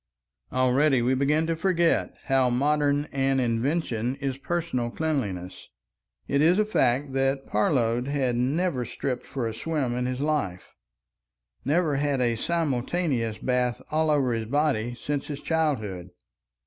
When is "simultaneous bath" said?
12.35-13.79